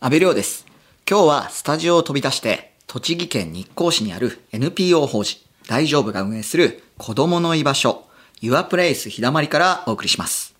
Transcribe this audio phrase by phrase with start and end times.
[0.00, 0.64] 安倍亮です。
[1.10, 8.04] 今日はスタジオを飛び出して、栃木県日光市にある NPO 法人大丈夫が運営する子供の居場所
[8.40, 10.54] Your Place 日だまりからお送りします。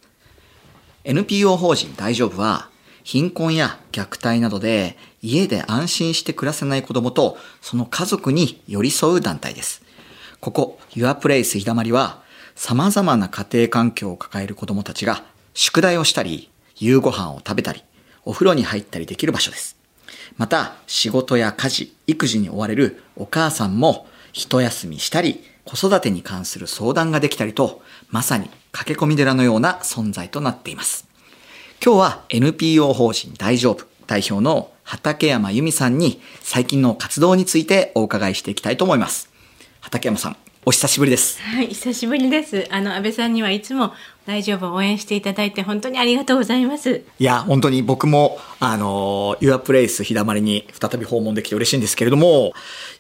[1.05, 2.69] NPO 法人大丈夫は、
[3.05, 9.83] 貧困や虐待などで家で安心して暮らせない子供とその家族に寄り添う団体です。
[10.41, 12.25] ここ Your Place 日だまりは
[12.57, 15.23] 様々な家庭環境を抱える子供たちが
[15.55, 17.85] 宿題をしたり、夕ご飯を食べたり、
[18.29, 19.75] お風呂に入ったりできる場所です。
[20.37, 31.09] また、仕事や家事、育児に追われるお母さんも一休みしたり、子育てに関する相談ができたりと、まさに駆け込み寺のような存在となっています。
[31.83, 39.31] 今日は NPO 法人大丈夫代表の畠山由美さんに最近の活動についてお伺いしていきたいと思います。
[39.81, 40.37] 畠山さん、
[40.67, 41.41] お久しぶりです。
[41.41, 42.67] はい、久しぶりです。
[42.71, 43.95] あの安倍さんにはいつも
[44.29, 47.03] 大丈夫を応援していただいて本当にありがとうございます。
[47.19, 52.53] いや、本当に僕も、あの、Your Place 日だまりに再び訪問できて嬉しいんですけれども、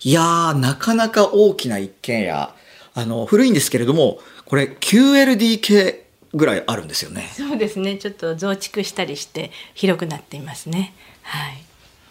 [0.03, 2.55] いやー、なかなか大きな一軒家、
[2.95, 5.97] あの、古いんですけれども、これ 9LDK
[6.33, 7.29] ぐらいあるんですよね。
[7.35, 7.99] そうですね。
[7.99, 10.95] ちょっと増築したりして広くなっていますね。
[11.21, 11.68] はい。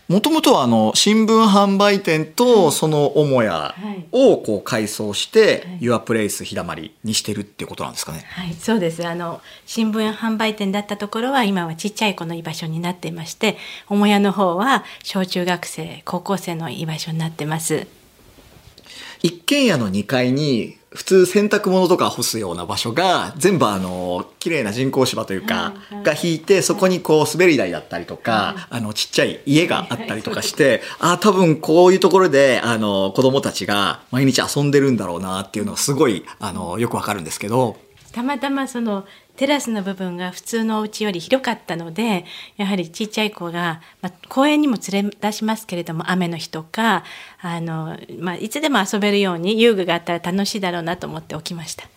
[0.08, 3.75] もともとはあの、新聞販売店とその母屋
[4.14, 8.25] をこう改装して、はい Your Place 日だまりにしてるっていうことなんですかね。
[8.30, 9.05] はい、そうです。
[9.05, 17.88] あの新聞販売店だったところは今はちっちゃい子の居場所になっていまして、母屋の方は小中学生、高校生の居場所になってます。
[19.23, 25.73] 一軒家の2階に普通洗濯物とか干すような場所が全部あの綺麗な人工芝というか
[26.04, 37.78] が引いてそこにこう滑り台だったりとかあのちっちゃい家があったりとかしてあ多分こういうところであの子供たちが毎日遊んでるんだろうなっていうのがすごいあのよくわかるんですけど。
[38.14, 39.06] たまたまその
[39.38, 42.25] テラスの部分が普通のお家より広かったので
[42.57, 47.03] やはりちっちゃい子が、まあ、公園にも連れ出しますけれども雨の日とか
[47.39, 51.87] あの、まあ、いつでも遊べるように遊具があったら楽しいだろうなと思っておきました。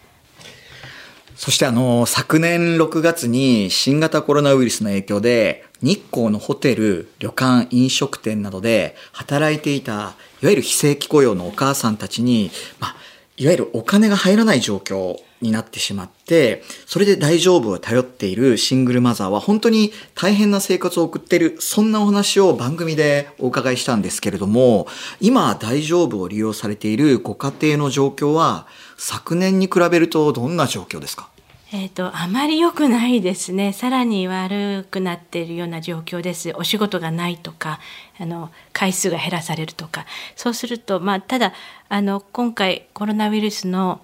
[1.35, 12.97] そしてあの昨年6月に新型コロナウイルスの影響で日光のホテル、旅館、飲食店などで働いていたいわゆる非正規雇用のお母さんたちに、まあ、
[13.39, 24.87] いわゆるお金が入らない状況になってしまって、それで大丈夫を頼っているシングルマザーは本当に大変な生活を送っている、そんなお話を番組でお伺いしたんですけれども、
[25.21, 28.67] 今大丈夫を利用されているご家庭の状況は
[28.99, 31.31] 昨年に比べるとどんな状況ですか？
[31.73, 33.73] えー、とあまり良くないですね。
[33.73, 36.53] さらに悪くなっているような状況です。
[36.57, 37.79] お仕事がないとか
[38.19, 40.05] あの回数が減らされるとか。
[40.35, 41.53] そうすると、まあ、ただ
[41.89, 44.01] あの今回コロナウイルスの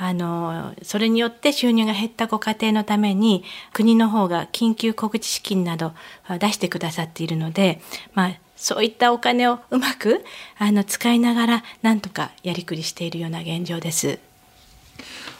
[0.00, 3.42] あのそれによって収入が減ったご家庭のために
[3.72, 5.92] 国の方が緊急小口資金など
[6.38, 7.80] 出してくださっているので、
[8.14, 10.24] まあ、そういったお金をうまく
[10.56, 14.20] あの使いながらなんとかやりくりしているような現状です。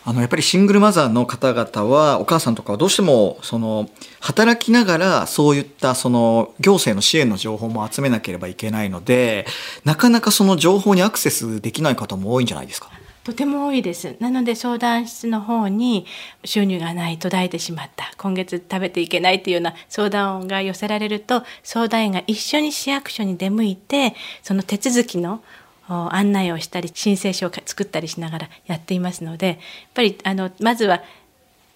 [0.04, 3.90] あのやっぱりシングルマザーの方々はお母さんとかはどうしてもその
[4.20, 9.44] 働きながらそういったその行政の支援の情報も集めなければいけないので
[9.84, 12.90] なかなかその情報にアクセスできない方も多いんじゃないですか？
[13.28, 14.16] とても多いです。
[14.20, 16.06] なので相談室の方に
[16.46, 25.42] 収入がない途絶えてしまった今月食べていけないというような相談が寄せられると相談員が一緒に市役所に出向いてその手続きの
[25.88, 29.56] 案内をしたり申請書を作ったりしながらやっていますのでやっ
[29.92, 31.02] ぱりあのまずは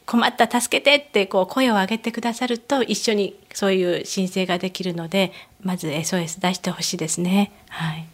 [0.07, 7.53] 困った助けてってこう声を上げてくださると一緒にそういう申請ができるのでまず SOS 出してほしいですね。
[7.69, 8.12] はい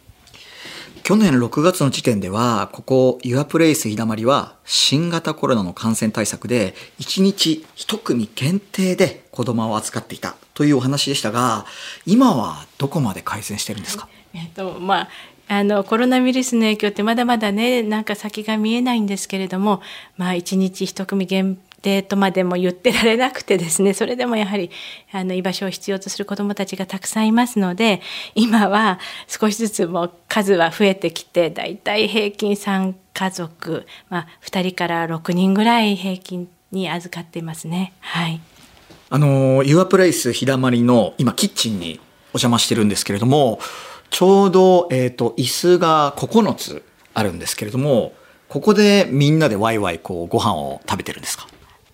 [1.02, 11.66] 去年6月の時点ではここ Your Place 日だまりは新型コロナの感染対策で1日1組限定で子供を扱っていたというお話でしたが
[12.06, 15.08] 今はどこまで改善してるんですか、えっとまあ
[15.50, 19.80] あのコロナウイルスの影響ってまだまだねなんか先が見えないんですけれども
[20.18, 24.70] まあ一日一組限定とまでも言ってられなくてですねそれでもやはり
[25.12, 28.00] あの居場所を必要とする子どもたちがたくさんいますので
[28.34, 37.92] 今は少しずつもう数は増えてきてだいたい平均3家族、まあ、2人から6人ぐらい平均に預かっていますね。
[38.00, 38.40] はい
[39.10, 41.98] あの Your Place 日だまりの今キッチンに
[42.34, 43.58] お邪魔してるんですけれども
[44.10, 46.82] ちょうど、えっ、と、椅子が9つ
[47.14, 48.12] あるんですけれども、
[48.48, 51.46] ここでみんなでワイワイこうご飯を食べてるんですか？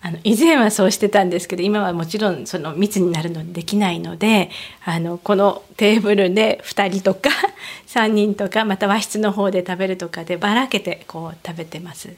[0.05, 4.51] あの以前はそうしてたんですけど今はもちろんその密になるのでできないので
[4.85, 7.31] あのこのテーブルで2人とか
[7.89, 12.13] 3人とかまた和室の方で食べるとかでばらけてこう食べてます。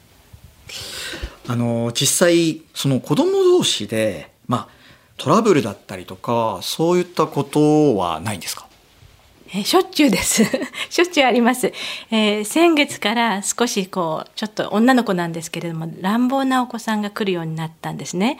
[1.46, 4.68] あの実際その子供同士でまあ
[5.16, 8.67] トラブルだったりとかそういったことはないんですか？
[9.54, 10.44] えしょっちゅうです。
[10.90, 11.72] しょっちゅうあります。
[12.10, 18.38] えー、先月から少しこう、ちょっと女の子なんですけれども、乱暴なお子さんが来るようになったんですね。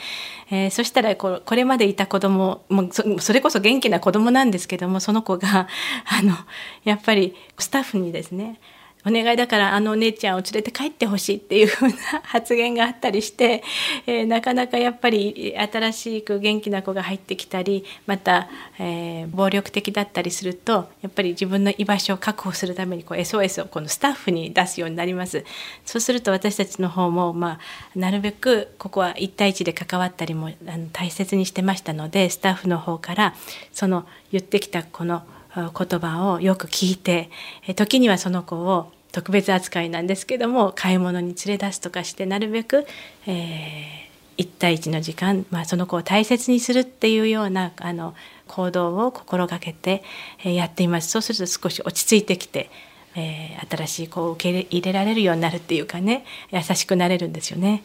[0.50, 2.90] えー、そしたらこ、これまでいた子供、もう
[3.20, 5.66] それこそ元気な子供なんですけども、その子が、
[6.04, 6.36] あの、
[6.84, 8.60] やっぱりスタッフにですね、
[9.06, 13.62] お願いだからあのお姉ちゃんを連れて帰ってほしいっていうふうな発言があったりして、
[14.06, 18.48] えー、なかなかやっぱり新しく元気な子が入ってきたりまた、
[18.78, 25.44] えー、暴力的だったりするとやっぱり自分の居場所を確保するためにこう SOS をこのスタッフに出すようになります。
[25.84, 27.58] そうすると私たちの方も、まあ、
[27.98, 33.34] なるべくここは1対1で関わったりもあの大切にしてましたのでスタッフの方から
[33.72, 35.22] その言ってきたこの
[35.62, 37.30] 「言葉をよく聞いて
[37.76, 42.86] 時にはその子を特別扱いなんですけども買い物に連れ出すとかしてなるべく、
[43.26, 48.14] えー、1対1の時間、まあ、その子を大切にするっていうようなあの
[48.46, 50.02] 行動を心がけて、
[50.44, 52.70] え、やっていますそうすると少し落ち着いてきて、
[53.14, 57.82] えー、新しい子を受け入れられるようになるっていうかね優しくなれるんですよね。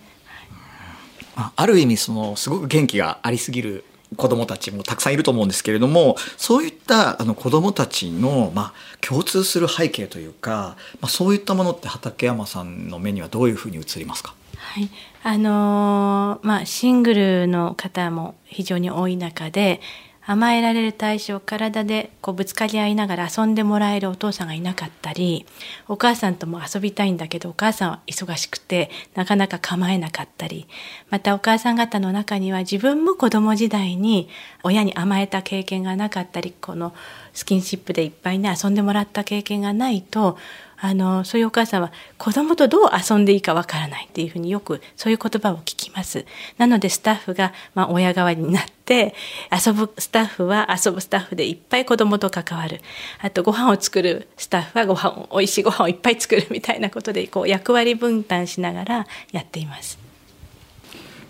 [1.56, 14.36] ある意味そのすごく元気がありすぎる子どもたちもたくさんいると思うんですけれどもそういったあの子どもたちの、まあ、共通する背景というか、まあ、そういったものって畠山さんの目にはどういうふうに映りますか？
[14.58, 14.90] はい。
[15.24, 19.80] あのー、まあ、シングルの方も非常に多い中で
[20.26, 25.46] 甘えられる対象体でこうぶつかり合いながら遊んでもらえるお父さんがいなかったり
[25.90, 30.68] お母さんとも遊びたいんだけどお母さんは忙しくてなかなか構えなかったり
[31.10, 34.30] またお母さん方の中には自分も子供時代に
[34.64, 36.94] 親に甘えた経験がなかったりこの
[37.34, 40.38] スキンシップでいっぱいね遊んでもらった経験がないと
[40.86, 46.26] あのそういうお母さんは子供とどう遊んでいいかわからないっていうふうによくそういう言葉を聞きます。
[46.58, 49.16] なのでスタッフが、まあ、親代わりになって
[49.50, 52.82] 遊ぶスタッフは遊ぶスタッフでいっぱい子供と関わる
[53.22, 59.98] あとご飯を作るスタッフはご飯を美味しいご飯をいっぱい作るみたいなことでこう役割分担しながらやっています。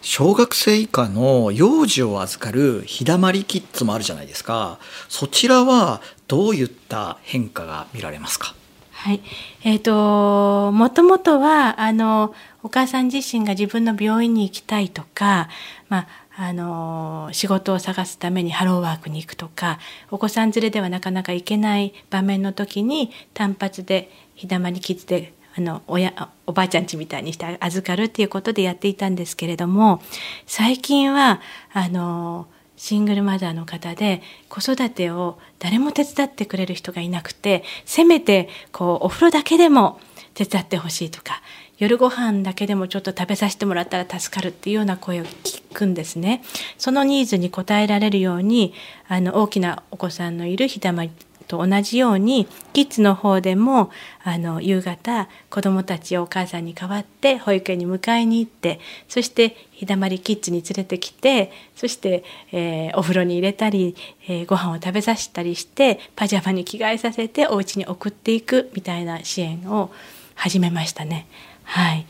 [0.01, 8.55] 小学生以下の幼児を預かる日だまりキッズもあるじゃないですかそちらはどういった変化が見られますか？
[9.03, 9.21] はい、
[9.65, 12.33] えっ、ー、ともともとはあの
[12.63, 15.49] お母さん自身が自分の病院に行きたいとか、
[15.89, 16.07] ま
[16.37, 19.77] あ、あの仕事を探すためにハローワークに行くとか
[20.09, 30.01] お子さん連れではなかなか行けない場面の時に単発で日だまりキッズであの親おばあちゃんちみたいにして預かるっていうことでやっていたんですけれども
[30.45, 31.41] 最近は
[31.73, 32.47] あの
[32.83, 40.01] シングルマザーの方で子育てを誰も手伝ってくれる人がいなくてせめてこうお風呂だけでも
[40.33, 41.41] 手伝ってほしいとか
[41.77, 46.43] 夜ご飯だけでもちょっと食べさせてもらったら助かるっていうような声を聞くんですね。
[46.77, 48.73] そのニーズに応えられるように
[49.07, 51.11] あの大きなお子さんのいるひだまり
[51.43, 53.91] と同じようにキッズの方でも
[54.23, 63.95] あの夕方子どもたちをお母さんに代わって保育園に迎えに行ってそして日だまりキッズに連れてきてそして、えー、お風呂に入れたり、
[64.27, 69.91] えー、ご飯を食べさせたりしてパジャマに着替えさせてお家に送っていくみたいな支援を
[70.35, 71.27] 始めましたね。
[71.63, 72.05] はい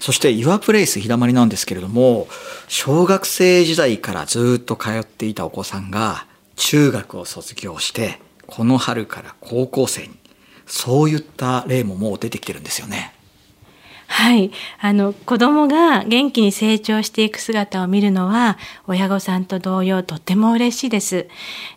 [0.00, 2.28] そして、岩プレイス日だまりなんですけれども、
[2.68, 6.27] 小学生時代からずっと通っていたお子さんが、
[6.58, 10.18] 中学を卒業してこの春から高校生に
[10.66, 13.14] そういった例ももう出てきてるんですよね。
[14.10, 14.50] はい。
[14.80, 21.28] あの、子供が元気に成長していく姿を見るのは、親御さんと同様とっても嬉しいです。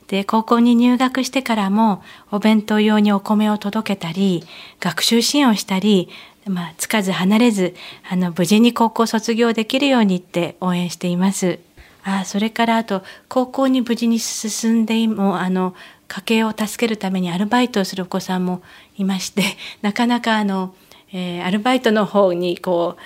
[0.08, 4.46] で、高校に入学してからも、お弁当用にお米を届けたり、
[4.80, 6.10] 学習支援をしたり、
[6.48, 7.76] まあ、つかず離れず、
[8.10, 11.60] あの、無事に高校卒業できるようにって応援しています。
[12.04, 15.76] あそれからあと高校に無事に進んでもあの
[16.08, 18.62] 家計を助けるためにアルバイトをするお子さんも
[18.98, 19.44] いまして
[19.82, 20.76] なかなかあの、
[21.14, 23.02] えー、アルバイトの方にこう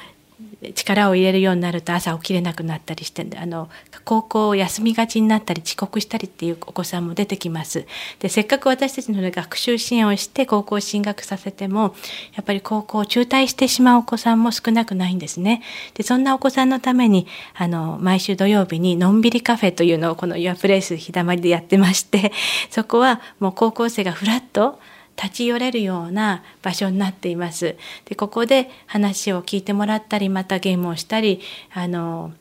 [0.74, 3.70] 力を入れるようになると朝起きれなくなったりしてあの
[4.04, 7.86] 高校を休みがちになったり遅刻したりっていうお子さんも出てきます。
[8.20, 11.96] でせっかく私たちの学習支援をして高校進学させても
[12.36, 15.62] やっぱり高校を中退してしまうお子さんも少なくないんですね。
[15.94, 22.32] でそんなお子さんのためにあの毎週土曜日にのんびりカフェというのをこの Your Place 日だまりでやってまして
[22.70, 24.80] そこはもう高校生がフラッと
[25.22, 27.76] 立ち寄れるような場所になっています。
[28.06, 31.42] でここで話を聞いてもらったりまたゲームをしたり
[31.74, 32.34] あの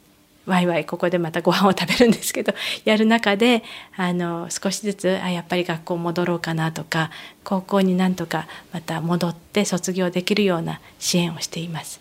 [0.47, 2.53] ワイワイここでまたご飯を食べるんですけど
[2.85, 3.63] やる中で
[3.97, 7.11] あの少しずつあやっぱり学校戻ろうかなとか
[7.45, 12.01] 高校になんとかまた戻って卒業できるような支援をしています。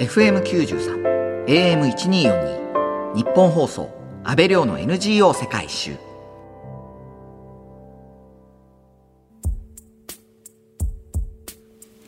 [0.00, 3.90] FM93 AM1242 日本放送
[4.24, 6.09] 安倍亮の NGO 世界一周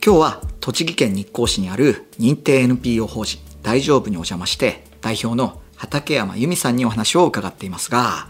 [0.05, 8.27] 今日は栃木県日光市にある認定 NPO 法人大丈夫にお邪魔して代表の畠山由美さんにお話を伺っていますが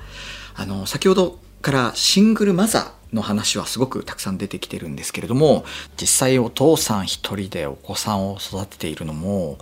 [0.55, 5.64] あの先ほどからシングルマザーの話はすごくたくさん出てきてるんですけれども
[5.99, 9.57] 実際お父さん一人でお子さんを育てているのも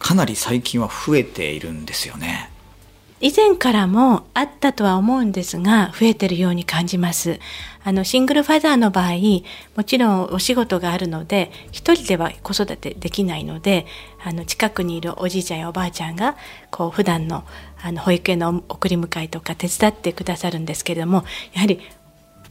[0.00, 2.51] かなり最近は増えているんですよね。
[3.22, 7.38] 以前からもあったとは思うんですが、増えてるように感じます。
[7.84, 9.12] あの、シングルファザーの場合、
[9.76, 13.86] もちろんお仕事があるので、一人では子育てできないので、
[14.24, 16.36] あの、近くにいるおじいちゃんやおばあちゃんが、
[16.72, 17.44] こう、普段の、
[17.80, 21.80] あの、保育園の送り迎えとか手伝ってくださるんですけれども、やはり、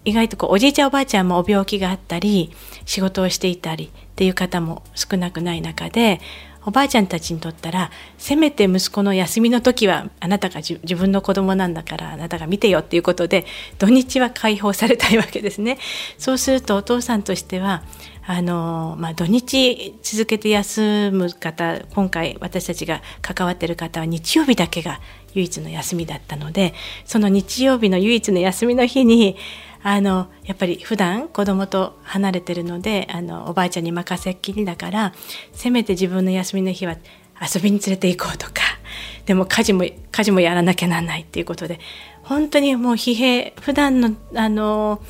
[0.06, 2.52] 意外とこうおじいちゃんおばあちゃんもお病気があったり
[2.86, 6.20] 仕事をしていたりっていう方も少なくない中で
[6.66, 13.46] おばあちゃんたちにとったらせめて息子の休みの時はあなたが自分の子供なんだからあなたが見てよっていうことで
[13.80, 15.78] 土日は解放されたいわけですね。
[16.18, 17.84] そうするとお父さんとしては
[18.24, 25.02] あのまあ、土日続けて休む方今回私たちが関わってる方は日曜日だけが
[25.34, 29.38] 唯一の休みだったのでその日曜日の唯一の休みの日に
[29.84, 35.14] あのやっぱり普段子供と離れてるのであのおばあちゃんに任せっきりだから
[35.54, 36.98] せめて自分の休みの日は
[37.42, 38.62] 遊びに連れて行こうとか
[39.26, 41.80] でも家事も家事もやらなきゃなんないっていうことで
[42.24, 45.02] 本当にもう疲弊普段のあの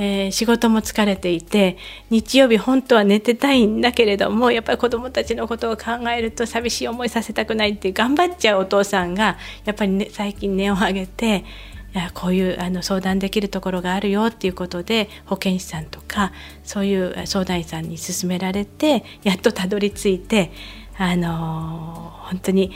[0.00, 1.76] えー、仕事も疲れていて
[2.08, 11.44] 日曜日本当は寝てたいんだけれどもやっぱり子どもたちのことを考えると寂しい思いさせたくないって頑張っちゃうお父さんがやっぱり、ね、最近音を上げて
[12.14, 20.52] こういうあの相談できるところがあるよっていうことで保健師さんとかそういう相談員さんに勧められてやっとたどり着いて
[20.98, 22.72] あの本当に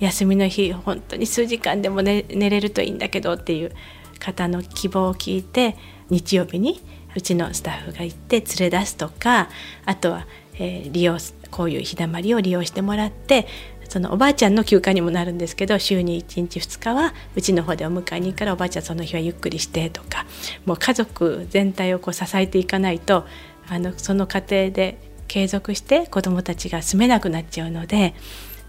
[0.00, 3.72] 休みの日本当に数時間でも寝寝れるといいんだけどっていう
[4.18, 5.76] 方の希望を聞いて
[6.10, 6.80] 日曜日に
[7.14, 9.48] うちのスタッフが行って連れ出すとか
[9.84, 11.18] あとは、えー、利用
[11.50, 13.46] こういう日だまりを利用してもらって
[13.92, 20.24] そのおばあちゃんの休暇にもなるんですけど週に1日2日はうちの方でお迎えに行くからおばあちゃんその日はゆっくりしてとか
[20.64, 23.26] もう家族全体をこう支えていかないと
[23.68, 24.96] あのその過程で
[25.28, 28.14] 継続して子どもたちが住めなくなっちゃうので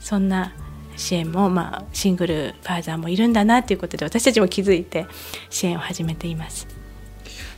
[0.01, 0.53] そんな
[0.97, 5.05] 支援も、まあ、シングルファーザーもいるんだなということで私たちも気づいて
[5.49, 6.67] 支援を始めています。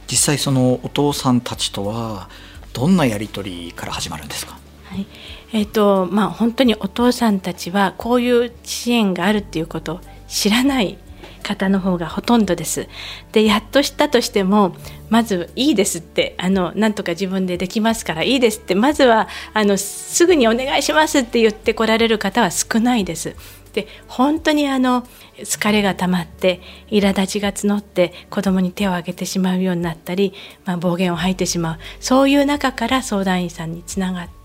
[0.07, 2.29] 実際そのお父さんたちとは
[2.73, 4.57] どんなやり取りから始まるんですか？
[4.85, 5.07] はい
[5.55, 10.97] えーとまあ、本当にお父さんたちはこういう支援があるっていうことを知らない
[11.43, 12.89] 方の方がほとんどです。
[13.31, 14.75] でやっと知ったとしても
[15.09, 23.37] まず「いいです」ってあのなんとか自分でできますからいいですってまずはあのすぐにお願いしますって言ってこられる方は少ないです。
[23.71, 25.07] で本当にあの
[25.37, 26.59] 疲れが溜まって
[26.89, 30.33] 苛立ちが募って子供に手を挙げてしまうようになったり、
[30.65, 34.44] まあ、暴言を吐いてしまうそういう中から相談員さんにつながって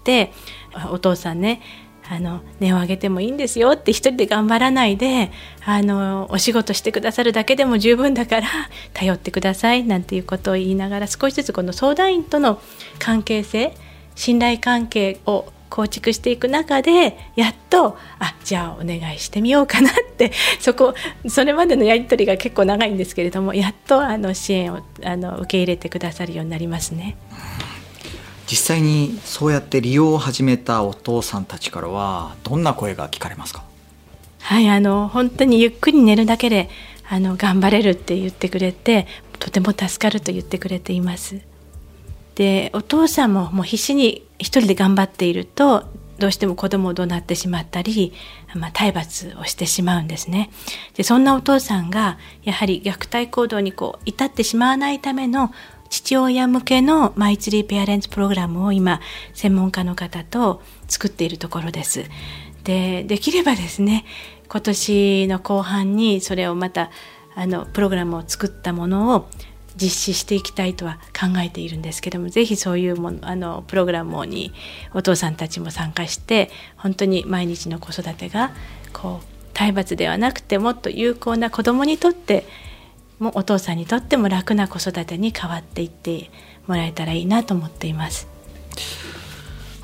[0.90, 1.60] お父さんね
[2.10, 5.30] あの音を上げてもいいんですよって一人で頑張らないで
[5.64, 8.48] あのお仕事してくださるだけでも十分だから
[8.94, 12.60] 頼ってくださいなんていうことを言いながら少しずつこの相談員との
[12.98, 13.74] 関係性
[14.16, 20.94] 信頼関係を構築していく中でやっとあじゃあお願いしてみようかなって そこ
[21.28, 27.16] それまでのやり取りが結構長いんですけれどもやっとあの支援をあの受け入れてくださるようになりますね。
[28.50, 33.62] 実際にそうやって利用を始めたお父さんたちからはどんな声が聞かれますか？
[34.40, 36.68] はいあの本当にゆっくり寝るだけで
[37.08, 39.06] あの頑張れるって言ってくれて
[39.38, 41.40] とても助かると言ってくれています。
[42.34, 45.84] でお父さんももう必死に一人で頑張っていると
[46.18, 48.12] どうしても子供を怒鳴ってしまったり、
[48.54, 50.50] まあ、体罰をしてしまうんですね
[50.94, 55.50] でそんなお父さんがやはり虐待行動にこう至ってしまわないための
[55.90, 59.00] 父親向けのマイツリーペアレンツプログラムを今
[59.34, 62.04] 専門家の方と作っているところです。
[62.64, 64.04] でできればですね
[64.48, 66.90] 今年の後半にそれをまた
[67.34, 69.28] あのプログラムを作ったものを
[69.80, 74.52] 実施していきたいとは考えているんですけどもぜひそういうものあのプログラムに
[74.92, 78.52] お父さんたちも参加して本当に毎日の子育てが
[78.92, 82.44] こう体罰ではなくてもっと有効な子どもにとって
[83.20, 86.30] もお父さんにとっても楽な子育てに変わっていって
[86.66, 88.26] もらえたらいいなと思っています。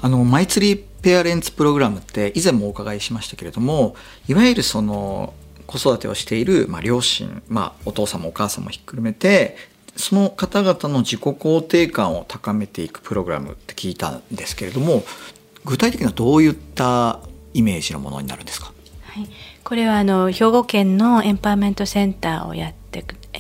[0.03, 3.97] あのマイツリーペアレンツプログラムって以前もお伺いしましたけれども
[4.29, 5.35] いわゆるその
[5.67, 9.57] 子育てをしている、まあ、両親、まあ、お父さんもお母さんもひっくるめて
[9.97, 15.05] その方々の自己肯定感を高めていくプログラムって聞いたんですけれども
[15.65, 17.21] 具体的にはどういった
[17.55, 18.73] イメージのものになるんですか、
[19.05, 19.29] はい、
[19.65, 22.86] これはあの兵庫県のエンパワーメントセンターをやって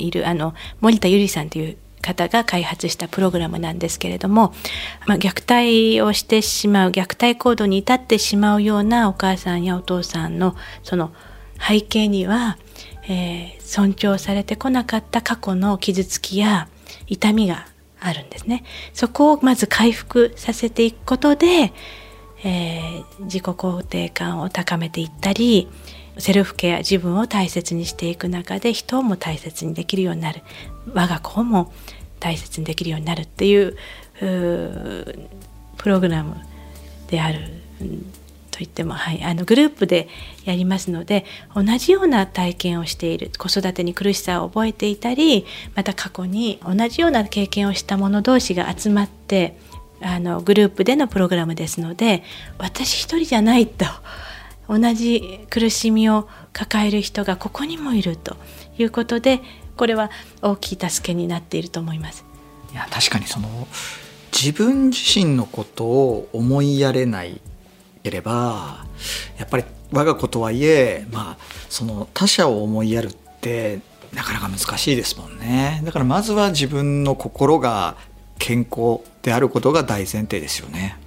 [0.02, 4.54] いるあの森田ゆりさんという方が開発したプログラムなんですけれども、
[5.06, 11.12] まあ、虐待をしてしまう虐待行動に至ってしまうようなお母さんやお父さんのその
[11.58, 12.58] 背景には、
[13.08, 16.68] えー、尊重されてこなかった過去の傷つきや
[17.06, 17.66] 痛みが
[17.98, 18.62] あるんですね。
[18.92, 21.72] そこをまず回復させていくことで、
[22.44, 25.68] えー、自己肯定感を高めていったり
[26.18, 30.42] セルフケア自分を大切にしていく中で人も大切にできるようになる。
[30.92, 31.72] 我が子も
[32.20, 33.76] 大切にできるようになるっていう
[35.76, 36.36] プログラム
[37.08, 37.40] である
[38.50, 40.08] と言っても、はい、あのグループで
[40.44, 45.44] やりますので同じような体験をしている子育てに苦しさを覚えていたり
[45.74, 49.58] また過去に同じような経験をした者同士が集まって
[50.00, 52.22] あのグループでのプログラムですので
[52.58, 53.84] 私一人じゃないと
[54.68, 58.36] 同じ苦しみを抱える人がここにもいると
[58.78, 59.40] いうことで
[59.76, 60.10] これは
[60.42, 62.24] 大きい助けになっていると思います。
[62.72, 63.68] いや確かにその
[64.32, 67.40] 自分自身のことを思いやれない
[68.02, 68.84] ければ
[69.38, 73.80] やっぱり我が子とはいえ、まあ、その他者を思いやるって
[74.12, 77.96] なかなか難しいですもんねだからまずは自分の心が
[78.38, 80.98] 健康であることが大前提ですよね。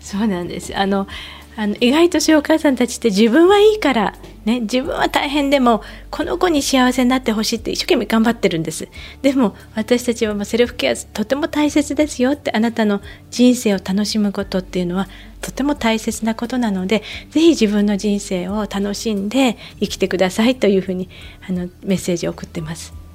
[0.00, 1.06] そうなんですあの
[1.56, 8.88] あの意外とそういうお母さんたちって自分はいいから、ね、自分は大変でもこの子に幸せになってほしいって一生懸命頑張ってるんです
[9.22, 15.08] でも私たちはセルフケアとても大切ですよってあなたの人生を楽しむことっていうのは
[15.40, 21.08] とても大切なことなのでぜひ自分の人生を楽しんで生きてくださいというふうに
[21.48, 23.05] あのメッセージを送ってます。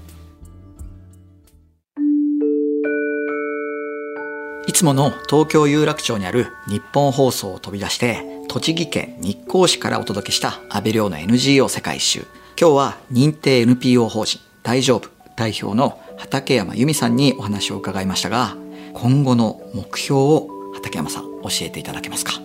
[4.81, 12.25] つもの東京有楽町にある日本放送を飛び出して栃木県日光市からお届けした安倍亮の NGO 世界一周。
[12.59, 15.09] 今日は認定 NPO 法人大丈夫。
[15.35, 18.57] 代表の畠山由美さんにお話を伺いましたが
[18.93, 22.41] 今後の目標を畠山さん教えていただけますか？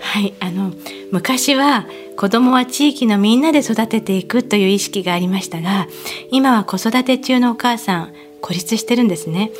[0.00, 0.72] はいあの
[1.10, 1.84] 昔は
[2.16, 5.88] 子供は地域のみんなで育てていくという意識がありましたが
[6.30, 9.50] 今は子育て中のお母さん孤立してるんですね。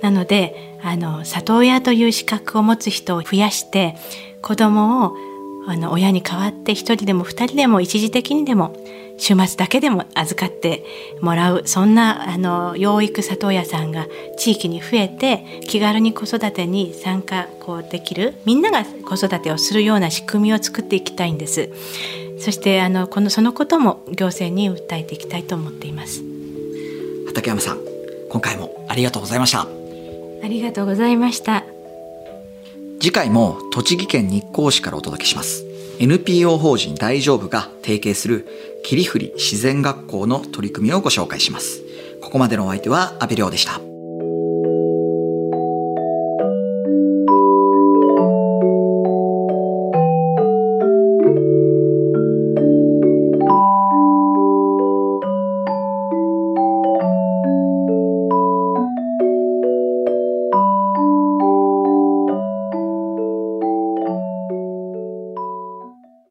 [0.00, 3.96] なのであの里親という資格を持つ人を増やして
[4.42, 5.16] 子供を
[5.66, 8.74] あの親に代わって一人でも二人でも一時的にでも
[9.18, 10.84] 週末だけでも預かって
[11.20, 14.06] もらうそんなあの養育里親さんが
[14.38, 21.70] 地域に増えて気軽に子育てに参加こうできるみんなが子育てをするような仕組みを作っていきたいんです。
[22.38, 26.22] そしてあのこのそのことも行政に訴えていきたいと思っています。
[27.26, 27.78] 畠山さん
[28.30, 29.79] 今回もありがとうございました。
[30.42, 31.64] ありがとうございました。
[33.00, 35.64] 次回も栃木県日光市からお届けします。
[35.98, 38.46] NPO 法人大丈夫が提携する
[38.82, 41.82] 霧降自然学校の取り組みをご紹介します。
[42.22, 43.89] ここまでのお相手は阿部亮でした。